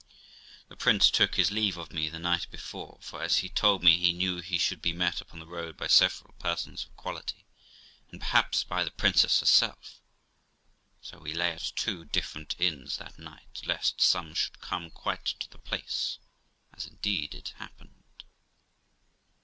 [0.67, 3.99] The prince took his leave of me the night before, for, as he told me,
[3.99, 7.45] he knew he should be met upon the road by several persons of quality,
[8.09, 10.01] and perhaps by the princess herself;
[11.03, 15.47] so we lay at two different inns that night, lest some should come quite to
[15.51, 16.17] the place,
[16.75, 18.23] as indeed it happened.